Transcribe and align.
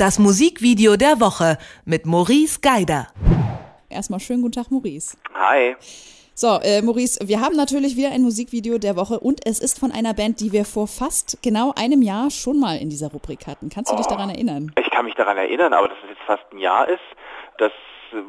Das 0.00 0.18
Musikvideo 0.18 0.96
der 0.96 1.20
Woche 1.20 1.58
mit 1.84 2.06
Maurice 2.06 2.60
Geider. 2.62 3.08
Erstmal 3.90 4.18
schönen 4.18 4.40
guten 4.40 4.52
Tag, 4.52 4.70
Maurice. 4.70 5.18
Hi. 5.34 5.76
So, 6.32 6.58
äh, 6.62 6.80
Maurice, 6.80 7.18
wir 7.28 7.42
haben 7.42 7.54
natürlich 7.54 7.98
wieder 7.98 8.10
ein 8.10 8.22
Musikvideo 8.22 8.78
der 8.78 8.96
Woche 8.96 9.20
und 9.20 9.46
es 9.46 9.60
ist 9.60 9.78
von 9.78 9.92
einer 9.92 10.14
Band, 10.14 10.40
die 10.40 10.52
wir 10.52 10.64
vor 10.64 10.88
fast 10.88 11.36
genau 11.42 11.74
einem 11.76 12.00
Jahr 12.00 12.30
schon 12.30 12.58
mal 12.58 12.78
in 12.78 12.88
dieser 12.88 13.08
Rubrik 13.10 13.46
hatten. 13.46 13.68
Kannst 13.68 13.92
du 13.92 13.96
dich 13.96 14.06
daran 14.06 14.30
erinnern? 14.30 14.72
Ich 14.82 14.90
kann 14.90 15.04
mich 15.04 15.16
daran 15.16 15.36
erinnern, 15.36 15.74
aber 15.74 15.88
dass 15.88 15.98
es 16.04 16.08
jetzt 16.08 16.22
fast 16.26 16.50
ein 16.50 16.60
Jahr 16.60 16.88
ist, 16.88 17.04
das 17.58 17.72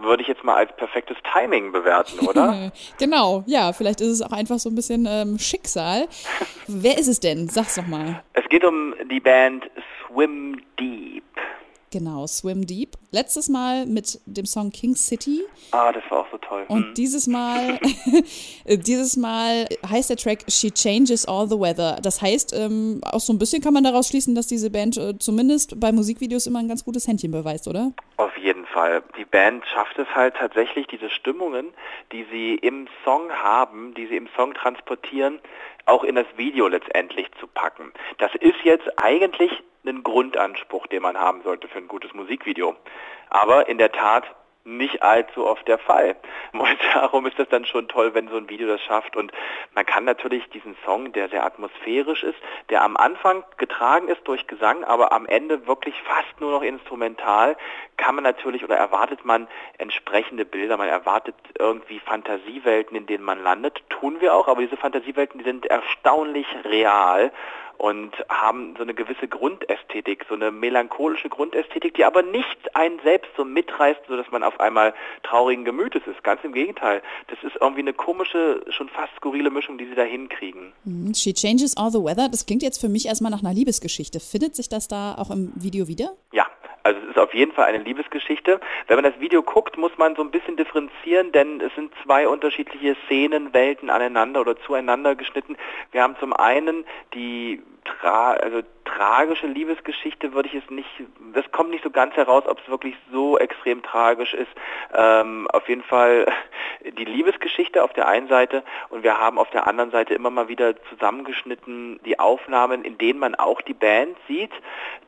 würde 0.02 0.24
ich 0.24 0.28
jetzt 0.28 0.44
mal 0.44 0.56
als 0.56 0.76
perfektes 0.76 1.16
Timing 1.32 1.72
bewerten, 1.72 2.20
oder? 2.28 2.74
genau, 3.00 3.46
ja, 3.48 3.72
vielleicht 3.72 4.02
ist 4.02 4.10
es 4.10 4.22
auch 4.22 4.34
einfach 4.34 4.60
so 4.60 4.68
ein 4.68 4.76
bisschen 4.76 5.08
ähm, 5.10 5.40
Schicksal. 5.40 6.10
Wer 6.68 6.98
ist 6.98 7.08
es 7.08 7.22
denn? 7.22 7.48
Sag's 7.48 7.76
doch 7.76 7.88
mal. 7.88 8.22
Es 8.34 8.44
geht 8.50 8.66
um 8.66 8.94
die 9.10 9.22
Band 9.22 9.72
Swim 10.10 10.62
Deep. 10.78 11.24
Genau, 11.92 12.26
Swim 12.26 12.66
Deep. 12.66 12.96
Letztes 13.12 13.50
Mal 13.50 13.86
mit 13.86 14.20
dem 14.26 14.46
Song 14.46 14.72
King 14.72 14.96
City. 14.96 15.42
Ah, 15.72 15.92
das 15.92 16.04
war 16.10 16.22
auch 16.22 16.32
so 16.32 16.38
toll. 16.38 16.64
Und 16.70 16.86
Hm. 16.88 16.94
dieses 16.94 17.28
Mal, 17.28 17.80
dieses 18.66 19.18
Mal 19.18 19.68
heißt 19.90 20.10
der 20.10 20.18
Track 20.18 20.46
She 20.48 20.72
Changes 20.72 21.26
All 21.28 21.48
the 21.50 21.60
Weather. 21.60 21.98
Das 22.02 22.22
heißt, 22.22 22.54
ähm, 22.58 23.02
auch 23.04 23.20
so 23.20 23.34
ein 23.34 23.40
bisschen 23.40 23.62
kann 23.62 23.74
man 23.74 23.84
daraus 23.84 24.08
schließen, 24.08 24.36
dass 24.36 24.48
diese 24.48 24.70
Band 24.70 24.98
äh, 24.98 25.18
zumindest 25.20 25.80
bei 25.80 25.92
Musikvideos 25.92 26.48
immer 26.48 26.60
ein 26.60 26.68
ganz 26.70 26.86
gutes 26.86 27.08
Händchen 27.08 27.32
beweist, 27.32 27.68
oder? 27.68 27.92
Auf 28.18 28.36
jeden 28.38 28.66
Fall. 28.68 29.04
Die 29.18 29.26
Band 29.26 29.66
schafft 29.66 29.98
es 30.00 30.08
halt 30.16 30.36
tatsächlich, 30.36 30.88
diese 30.88 31.10
Stimmungen, 31.10 31.68
die 32.14 32.26
sie 32.32 32.56
im 32.56 32.88
Song 33.04 33.30
haben, 33.32 33.94
die 33.96 34.08
sie 34.08 34.16
im 34.16 34.30
Song 34.36 34.54
transportieren, 34.54 35.40
auch 35.86 36.04
in 36.06 36.16
das 36.16 36.28
Video 36.38 36.68
letztendlich 36.68 37.28
zu 37.40 37.48
packen. 37.48 37.92
Das 38.18 38.32
ist 38.36 38.56
jetzt 38.64 38.88
eigentlich 38.98 39.52
ein 39.86 40.04
Grundanspruch, 40.04 40.88
den 40.88 41.02
man 41.02 41.18
haben 41.18 41.42
sollte 41.44 41.68
für 41.68 41.80
ein 41.80 41.88
gutes 41.88 42.14
Musikvideo. 42.14 42.76
Aber 43.30 43.68
in 43.68 43.78
der 43.78 43.92
Tat 43.92 44.26
nicht 44.64 45.02
allzu 45.02 45.46
oft 45.46 45.68
der 45.68 45.80
Fall. 45.80 46.16
Und 46.54 46.78
darum 46.94 47.26
ist 47.26 47.40
das 47.40 47.50
dann 47.50 47.66
schon 47.66 47.88
toll, 47.88 48.14
wenn 48.14 48.28
so 48.28 48.38
ein 48.38 48.50
Video 48.50 48.68
das 48.68 48.82
schafft. 48.82 49.16
Und 49.16 49.32
man 49.74 49.86
kann 49.86 50.06
natürlich 50.06 50.48
diesen 50.50 50.76
Song, 50.86 51.12
der 51.14 51.30
sehr 51.30 51.46
atmosphärisch 51.46 52.24
ist, 52.24 52.38
der 52.70 52.84
am 52.84 52.98
Anfang 52.98 53.44
getragen 53.58 54.08
ist 54.08 54.22
durch 54.26 54.48
Gesang, 54.48 54.84
aber 54.84 55.12
am 55.14 55.26
Ende 55.26 55.68
wirklich 55.68 55.96
fast 56.04 56.40
nur 56.40 56.52
noch 56.52 56.62
instrumental, 56.62 57.58
kann 57.98 58.16
man 58.16 58.24
natürlich 58.24 58.64
oder 58.64 58.76
erwartet 58.76 59.26
man 59.26 59.48
entsprechende 59.78 60.46
Bilder, 60.46 60.78
man 60.78 60.90
erwartet 60.90 61.36
irgendwie 61.58 62.00
Fantasiewelten, 62.00 62.96
in 62.98 63.06
denen 63.06 63.24
man 63.24 63.42
landet. 63.42 63.84
Tun 63.90 64.22
wir 64.22 64.36
auch, 64.36 64.48
aber 64.48 64.62
diese 64.62 64.78
Fantasiewelten, 64.78 65.40
die 65.40 65.46
sind 65.46 65.66
erstaunlich 65.66 66.48
real 66.66 67.32
und 67.82 68.12
haben 68.30 68.76
so 68.78 68.84
eine 68.84 68.94
gewisse 68.94 69.28
Grundästhetik, 69.28 70.28
so 70.30 70.36
eine 70.36 70.52
melancholische 70.52 71.30
Grundästhetik, 71.30 71.96
die 71.96 72.06
aber 72.06 72.22
nicht 72.22 72.76
einen 72.76 73.00
selbst 73.00 73.32
so 73.36 73.44
mitreißt, 73.44 74.02
sodass 74.08 74.30
man 74.30 74.44
auf 74.44 74.60
einmal 74.60 74.94
traurigen 75.24 75.66
Gemütes 75.66 76.04
ist. 76.06 76.24
Ganz 76.24 76.44
im 76.44 76.54
Gegenteil. 76.54 77.02
Das 77.28 77.40
ist 77.42 77.60
irgendwie 77.60 77.82
eine 77.82 77.94
komische, 77.94 78.64
schon 78.70 78.88
fast 78.88 79.16
skurrile 79.16 79.50
Mischung, 79.50 79.80
die 79.80 79.86
sie 79.88 79.96
da 79.96 80.04
hinkriegen. 80.04 80.74
Mhm. 80.84 81.16
She 81.16 81.34
Changes 81.34 81.76
All 81.76 81.90
the 81.90 81.98
Weather. 81.98 82.30
Das 82.30 82.46
klingt 82.46 82.62
jetzt 82.62 82.80
für 82.80 82.90
mich 82.90 83.08
erstmal 83.08 83.32
nach 83.32 83.42
einer 83.42 83.54
Liebesgeschichte. 83.54 84.20
Findet 84.20 84.56
sich 84.56 84.70
das 84.70 84.88
da 84.88 85.16
auch 85.16 85.32
im 85.32 85.52
Video 85.56 85.88
wieder? 85.88 86.12
Ja, 86.32 86.46
also 86.84 87.00
es 87.02 87.10
ist 87.10 87.18
auf 87.18 87.34
jeden 87.34 87.52
Fall 87.52 87.66
eine 87.66 87.80
Liebesgeschichte. 87.80 88.60
Wenn 88.88 88.96
man 88.96 89.12
das 89.12 89.20
Video 89.20 89.44
guckt, 89.44 89.78
muss 89.78 89.98
man 89.98 90.16
so 90.16 90.22
ein 90.22 90.32
bisschen 90.32 90.58
differenzieren, 90.58 91.32
denn 91.32 91.62
es 91.62 91.74
sind 91.76 91.94
zwei 92.04 92.28
unterschiedliche 92.28 92.96
Szenen, 93.06 93.54
Welten 93.54 93.90
aneinander 93.90 94.42
oder 94.42 94.60
zueinander 94.62 95.16
geschnitten. 95.16 95.58
Wir 95.92 96.04
haben 96.04 96.16
zum 96.20 96.34
einen 96.34 96.86
die 97.14 97.62
tra 97.84 98.34
also 98.34 98.62
tragische 98.86 99.48
Liebesgeschichte, 99.48 100.34
würde 100.34 100.50
ich 100.50 100.56
es 100.56 100.70
nicht, 100.70 100.90
das 101.34 101.50
kommt 101.52 101.72
nicht 101.72 101.84
so 101.84 101.90
ganz 101.90 102.16
heraus, 102.16 102.44
ob 102.48 102.60
es 102.60 102.70
wirklich 102.70 102.96
so 103.12 103.38
extrem 103.38 103.82
tragisch 103.84 104.34
ist. 104.34 104.52
Ähm, 104.94 105.48
auf 105.52 105.68
jeden 105.68 105.84
Fall 105.84 106.26
die 106.98 107.06
Liebesgeschichte 107.06 107.84
auf 107.84 107.94
der 107.94 108.08
einen 108.08 108.28
Seite 108.28 108.64
und 108.90 109.04
wir 109.04 109.18
haben 109.18 109.38
auf 109.38 109.50
der 109.52 109.68
anderen 109.68 109.92
Seite 109.92 110.14
immer 110.14 110.30
mal 110.30 110.48
wieder 110.48 110.76
zusammengeschnitten 110.90 112.00
die 112.06 112.20
Aufnahmen, 112.20 112.84
in 112.84 112.98
denen 112.98 113.20
man 113.20 113.36
auch 113.36 113.62
die 113.62 113.74
Band 113.74 114.18
sieht, 114.28 114.52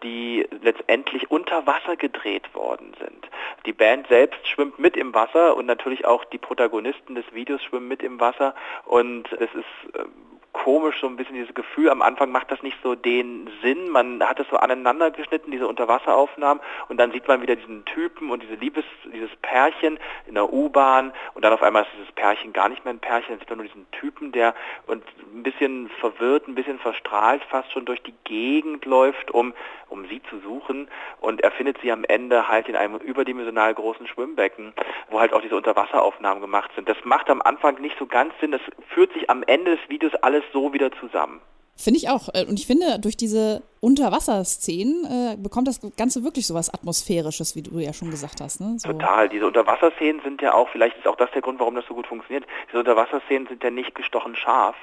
die 0.03 0.47
letztendlich 0.61 1.31
unter 1.31 1.65
Wasser 1.65 1.95
gedreht 1.95 2.53
worden 2.53 2.93
sind. 2.99 3.27
Die 3.65 3.73
Band 3.73 4.07
selbst 4.07 4.47
schwimmt 4.47 4.79
mit 4.79 4.97
im 4.97 5.13
Wasser 5.13 5.55
und 5.55 5.65
natürlich 5.65 6.05
auch 6.05 6.25
die 6.25 6.37
Protagonisten 6.37 7.15
des 7.15 7.25
Videos 7.33 7.63
schwimmen 7.63 7.87
mit 7.87 8.03
im 8.03 8.19
Wasser 8.19 8.55
und 8.85 9.31
es 9.33 9.49
ist 9.53 9.95
äh, 9.95 10.03
komisch, 10.63 10.95
so 11.01 11.07
ein 11.07 11.17
bisschen 11.17 11.35
dieses 11.35 11.53
Gefühl. 11.53 11.89
Am 11.89 12.01
Anfang 12.01 12.31
macht 12.31 12.49
das 12.49 12.63
nicht 12.63 12.77
so 12.81 12.95
den 12.95 13.49
Sinn. 13.61 13.89
Man 13.89 14.23
hat 14.23 14.39
es 14.39 14.47
so 14.49 14.55
aneinander 14.55 15.11
geschnitten, 15.11 15.51
diese 15.51 15.67
Unterwasseraufnahmen, 15.67 16.63
und 16.87 16.97
dann 16.97 17.11
sieht 17.11 17.27
man 17.27 17.41
wieder 17.41 17.55
diesen 17.55 17.83
Typen 17.83 18.29
und 18.29 18.41
diese 18.41 18.55
Liebes, 18.55 18.85
dieses 19.13 19.29
Pärchen 19.41 19.99
in 20.25 20.35
der 20.35 20.51
U-Bahn 20.53 21.11
und 21.33 21.43
dann 21.43 21.51
auf 21.51 21.61
einmal 21.61 21.83
ist 21.83 21.91
dieses 21.97 22.11
Pärchen 22.13 22.53
gar 22.53 22.69
nicht 22.69 22.85
mehr 22.85 22.93
ein 22.93 22.99
Pärchen, 22.99 23.31
dann 23.31 23.39
sieht 23.39 23.49
man 23.49 23.57
nur 23.57 23.67
diesen 23.67 23.91
Typen, 23.91 24.31
der 24.31 24.55
und 24.87 25.03
ein 25.35 25.43
bisschen 25.43 25.89
verwirrt, 25.99 26.47
ein 26.47 26.55
bisschen 26.55 26.79
verstrahlt 26.79 27.43
fast 27.49 27.71
schon 27.73 27.85
durch 27.85 28.01
die 28.01 28.13
Gegend 28.23 28.85
läuft, 28.85 29.31
um, 29.31 29.53
um 29.89 30.07
sie 30.07 30.21
zu 30.29 30.39
suchen 30.39 30.87
und 31.19 31.41
er 31.41 31.51
findet 31.51 31.81
sie 31.81 31.91
am 31.91 32.05
Ende 32.05 32.47
halt 32.47 32.69
in 32.69 32.75
einem 32.75 32.95
überdimensional 32.97 33.73
großen 33.73 34.07
Schwimmbecken, 34.07 34.73
wo 35.09 35.19
halt 35.19 35.33
auch 35.33 35.41
diese 35.41 35.57
Unterwasseraufnahmen 35.57 36.41
gemacht 36.41 36.71
sind. 36.75 36.87
Das 36.87 36.97
macht 37.03 37.29
am 37.29 37.41
Anfang 37.41 37.81
nicht 37.81 37.97
so 37.99 38.05
ganz 38.05 38.33
Sinn, 38.39 38.51
das 38.51 38.61
führt 38.87 39.11
sich 39.13 39.29
am 39.29 39.43
Ende 39.43 39.75
des 39.75 39.89
Videos 39.89 40.15
alles 40.15 40.43
so 40.53 40.71
wieder 40.71 40.91
zusammen. 40.99 41.41
Finde 41.75 41.97
ich 41.97 42.07
auch. 42.09 42.29
Äh, 42.33 42.45
Und 42.47 42.59
ich 42.59 42.67
finde, 42.67 42.99
durch 42.99 43.17
diese 43.17 43.63
Unterwasserszenen 43.81 45.05
äh, 45.05 45.37
bekommt 45.37 45.67
das 45.67 45.81
Ganze 45.97 46.23
wirklich 46.23 46.45
so 46.45 46.53
was 46.53 46.71
Atmosphärisches, 46.73 47.55
wie 47.55 47.63
du 47.63 47.79
ja 47.79 47.93
schon 47.93 48.11
gesagt 48.11 48.41
hast. 48.41 48.61
Ne? 48.61 48.75
So. 48.77 48.91
Total. 48.91 49.27
Diese 49.27 49.47
Unterwasserszenen 49.47 50.21
sind 50.23 50.41
ja 50.41 50.53
auch, 50.53 50.69
vielleicht 50.69 50.97
ist 50.97 51.07
auch 51.07 51.15
das 51.15 51.31
der 51.31 51.41
Grund, 51.41 51.59
warum 51.59 51.75
das 51.75 51.85
so 51.87 51.95
gut 51.95 52.05
funktioniert. 52.05 52.45
Diese 52.67 52.79
Unterwasserszenen 52.79 53.47
sind 53.47 53.63
ja 53.63 53.71
nicht 53.71 53.95
gestochen 53.95 54.35
scharf. 54.35 54.75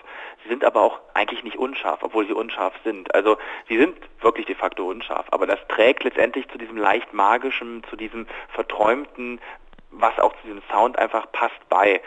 Sie 0.43 0.49
sind 0.49 0.65
aber 0.65 0.83
auch 0.83 0.99
eigentlich 1.15 1.45
nicht 1.45 1.57
unscharf, 1.57 2.01
obwohl 2.03 2.27
sie 2.27 2.33
unscharf 2.33 2.75
sind. 2.83 3.15
Also 3.15 3.37
sie 3.69 3.79
sind 3.79 3.95
wirklich 4.21 4.47
de 4.47 4.57
facto 4.57 4.89
unscharf. 4.91 5.27
Aber 5.31 5.47
das 5.47 5.61
trägt 5.69 6.03
letztendlich 6.03 6.49
zu 6.49 6.59
diesem 6.59 6.77
leicht 6.77 7.15
magischen, 7.15 7.85
zu 7.89 7.97
diesem 7.97 8.27
verträumten, 8.53 9.41
was 9.93 10.19
auch 10.19 10.33
zu 10.41 10.47
diesem 10.47 10.63
Sound 10.71 10.99
einfach 10.99 11.31
passt 11.33 11.69
bei. 11.69 12.01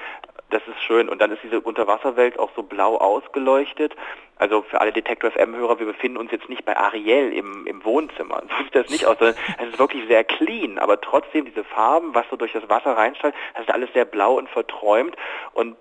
Das 0.53 0.61
ist 0.67 0.83
schön. 0.83 1.09
Und 1.09 1.19
dann 1.19 1.31
ist 1.31 1.41
diese 1.41 1.59
Unterwasserwelt 1.61 2.37
auch 2.37 2.51
so 2.55 2.61
blau 2.61 2.97
ausgeleuchtet. 2.97 3.95
Also 4.37 4.61
für 4.61 4.79
alle 4.79 4.91
Detektor 4.91 5.31
FM-Hörer, 5.31 5.79
wir 5.79 5.87
befinden 5.87 6.17
uns 6.17 6.31
jetzt 6.31 6.47
nicht 6.47 6.63
bei 6.63 6.77
Ariel 6.77 7.33
im, 7.33 7.65
im 7.65 7.83
Wohnzimmer. 7.83 8.43
So 8.49 8.63
sieht 8.63 8.75
das 8.75 8.89
nicht 8.89 9.07
aus, 9.07 9.17
sondern 9.17 9.35
es 9.57 9.69
ist 9.69 9.79
wirklich 9.79 10.07
sehr 10.07 10.23
clean. 10.23 10.77
Aber 10.77 11.01
trotzdem 11.01 11.45
diese 11.45 11.63
Farben, 11.63 12.13
was 12.13 12.25
so 12.29 12.35
durch 12.35 12.53
das 12.53 12.69
Wasser 12.69 12.95
reinstrahlt, 12.95 13.33
das 13.55 13.63
ist 13.63 13.73
alles 13.73 13.91
sehr 13.93 14.05
blau 14.05 14.35
und 14.35 14.47
verträumt 14.47 15.15
und 15.53 15.75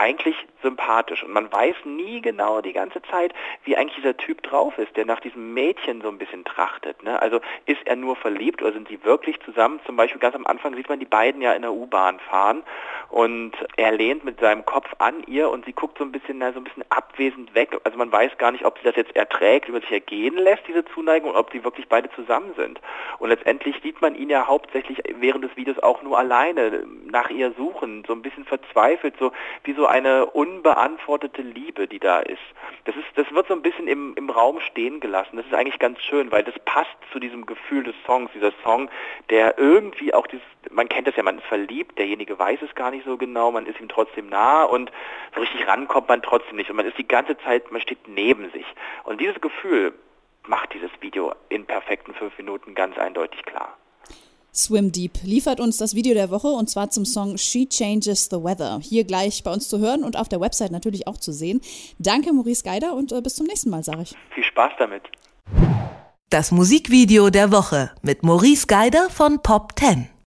eigentlich 0.00 0.34
sympathisch. 0.62 1.22
Und 1.22 1.32
man 1.32 1.52
weiß 1.52 1.76
nie 1.84 2.22
genau 2.22 2.62
die 2.62 2.72
ganze 2.72 3.02
Zeit, 3.02 3.34
wie 3.64 3.76
eigentlich 3.76 3.96
dieser 3.96 4.16
Typ 4.16 4.42
drauf 4.42 4.78
ist, 4.78 4.96
der 4.96 5.04
nach 5.04 5.20
diesem 5.20 5.52
Mädchen 5.52 6.00
so 6.00 6.08
ein 6.08 6.16
bisschen 6.16 6.44
trachtet. 6.44 7.02
Ne? 7.02 7.20
Also 7.20 7.40
ist 7.66 7.80
er 7.84 7.96
nur 7.96 8.16
verliebt 8.16 8.62
oder 8.62 8.72
sind 8.72 8.88
sie 8.88 9.02
wirklich 9.04 9.38
zusammen? 9.40 9.80
Zum 9.84 9.96
Beispiel 9.96 10.20
ganz 10.20 10.34
am 10.34 10.46
Anfang 10.46 10.74
sieht 10.74 10.88
man 10.88 11.00
die 11.00 11.06
beiden 11.06 11.42
ja 11.42 11.52
in 11.52 11.62
der 11.62 11.72
U-Bahn 11.72 12.18
fahren 12.18 12.62
und 13.10 13.52
er 13.76 13.92
lehnt 13.92 14.24
mit 14.24 14.40
seinem 14.40 14.64
Kopf 14.64 14.88
an 14.98 15.22
ihr 15.26 15.50
und 15.50 15.66
sie 15.66 15.72
guckt 15.72 15.98
so 15.98 16.04
ein 16.04 16.12
bisschen, 16.12 16.38
na, 16.38 16.52
so 16.52 16.60
ein 16.60 16.64
bisschen 16.64 16.84
abwesend 16.88 17.54
weg. 17.54 17.76
Also 17.84 17.98
man 17.98 18.10
weiß 18.10 18.38
gar 18.38 18.52
nicht, 18.52 18.64
ob 18.64 18.78
sie 18.78 18.84
das 18.84 18.96
jetzt 18.96 19.14
erträgt, 19.14 19.68
über 19.68 19.80
sich 19.80 19.92
ergehen 19.92 20.36
lässt, 20.36 20.62
diese 20.66 20.84
Zuneigung, 20.86 21.34
ob 21.34 21.52
sie 21.52 21.62
wirklich 21.62 21.88
beide 21.88 22.10
zusammen 22.12 22.54
sind. 22.56 22.80
Und 23.18 23.28
letztendlich 23.28 23.76
sieht 23.82 24.00
man 24.00 24.14
ihn 24.14 24.30
ja 24.30 24.46
hauptsächlich 24.46 25.02
während 25.18 25.44
des 25.44 25.56
Videos 25.56 25.78
auch 25.80 26.02
nur 26.02 26.18
alleine 26.18 26.86
nach 27.04 27.28
ihr 27.28 27.52
suchen, 27.52 28.04
so 28.06 28.12
ein 28.14 28.22
bisschen 28.22 28.44
verzweifelt, 28.44 29.14
so 29.18 29.32
wie 29.64 29.74
so 29.74 29.89
eine 29.90 30.26
unbeantwortete 30.26 31.42
Liebe, 31.42 31.88
die 31.88 31.98
da 31.98 32.20
ist. 32.20 32.38
Das 32.84 32.94
ist, 32.94 33.06
das 33.16 33.30
wird 33.32 33.48
so 33.48 33.54
ein 33.54 33.62
bisschen 33.62 33.88
im, 33.88 34.14
im 34.14 34.30
Raum 34.30 34.60
stehen 34.60 35.00
gelassen. 35.00 35.36
Das 35.36 35.46
ist 35.46 35.52
eigentlich 35.54 35.80
ganz 35.80 36.00
schön, 36.00 36.30
weil 36.30 36.44
das 36.44 36.54
passt 36.64 36.96
zu 37.12 37.18
diesem 37.18 37.44
Gefühl 37.44 37.82
des 37.82 37.96
Songs. 38.06 38.30
Dieser 38.32 38.52
Song, 38.62 38.88
der 39.30 39.58
irgendwie 39.58 40.14
auch 40.14 40.28
dieses, 40.28 40.46
man 40.70 40.88
kennt 40.88 41.08
das 41.08 41.16
ja, 41.16 41.24
man 41.24 41.38
ist 41.38 41.46
verliebt, 41.46 41.98
derjenige 41.98 42.38
weiß 42.38 42.62
es 42.62 42.74
gar 42.76 42.92
nicht 42.92 43.04
so 43.04 43.16
genau, 43.16 43.50
man 43.50 43.66
ist 43.66 43.80
ihm 43.80 43.88
trotzdem 43.88 44.28
nah 44.28 44.62
und 44.62 44.92
so 45.34 45.40
richtig 45.40 45.66
rankommt 45.66 46.08
man 46.08 46.22
trotzdem 46.22 46.56
nicht. 46.56 46.70
Und 46.70 46.76
man 46.76 46.86
ist 46.86 46.96
die 46.96 47.08
ganze 47.08 47.36
Zeit, 47.38 47.72
man 47.72 47.80
steht 47.80 48.06
neben 48.06 48.50
sich. 48.52 48.66
Und 49.02 49.20
dieses 49.20 49.40
Gefühl 49.40 49.92
macht 50.46 50.72
dieses 50.72 50.90
Video 51.00 51.34
in 51.48 51.66
perfekten 51.66 52.14
fünf 52.14 52.38
Minuten 52.38 52.76
ganz 52.76 52.96
eindeutig 52.96 53.44
klar. 53.44 53.76
Swim 54.54 54.90
Deep 54.92 55.22
liefert 55.22 55.60
uns 55.60 55.76
das 55.76 55.94
Video 55.94 56.14
der 56.14 56.30
Woche 56.30 56.48
und 56.48 56.68
zwar 56.68 56.90
zum 56.90 57.04
Song 57.04 57.38
She 57.38 57.68
Changes 57.68 58.28
the 58.30 58.36
Weather. 58.36 58.80
Hier 58.82 59.04
gleich 59.04 59.42
bei 59.44 59.52
uns 59.52 59.68
zu 59.68 59.78
hören 59.78 60.02
und 60.02 60.16
auf 60.16 60.28
der 60.28 60.40
Website 60.40 60.72
natürlich 60.72 61.06
auch 61.06 61.16
zu 61.16 61.32
sehen. 61.32 61.60
Danke, 61.98 62.32
Maurice 62.32 62.64
Geider, 62.64 62.94
und 62.94 63.12
äh, 63.12 63.20
bis 63.20 63.36
zum 63.36 63.46
nächsten 63.46 63.70
Mal, 63.70 63.84
sage 63.84 64.02
ich. 64.02 64.14
Viel 64.34 64.44
Spaß 64.44 64.72
damit. 64.78 65.02
Das 66.30 66.50
Musikvideo 66.52 67.30
der 67.30 67.50
Woche 67.50 67.90
mit 68.02 68.22
Maurice 68.22 68.66
Geider 68.66 69.08
von 69.10 69.40
Pop 69.42 69.72
10. 69.78 70.10